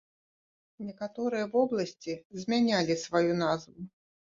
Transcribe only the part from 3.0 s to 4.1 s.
сваю назву.